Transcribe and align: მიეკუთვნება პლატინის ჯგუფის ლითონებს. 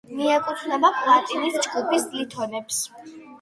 მიეკუთვნება 0.19 0.89
პლატინის 1.01 1.59
ჯგუფის 1.67 2.09
ლითონებს. 2.17 2.81